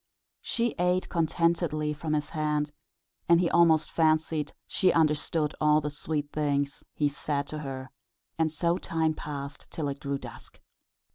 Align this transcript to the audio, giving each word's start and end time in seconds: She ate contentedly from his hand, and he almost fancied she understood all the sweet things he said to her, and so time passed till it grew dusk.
She 0.41 0.73
ate 0.79 1.09
contentedly 1.09 1.93
from 1.93 2.13
his 2.13 2.31
hand, 2.31 2.71
and 3.29 3.39
he 3.39 3.51
almost 3.51 3.91
fancied 3.91 4.51
she 4.65 4.91
understood 4.91 5.53
all 5.61 5.79
the 5.79 5.91
sweet 5.91 6.31
things 6.31 6.83
he 6.95 7.07
said 7.07 7.45
to 7.49 7.59
her, 7.59 7.91
and 8.35 8.51
so 8.51 8.79
time 8.79 9.13
passed 9.13 9.69
till 9.69 9.87
it 9.89 9.99
grew 9.99 10.17
dusk. 10.17 10.59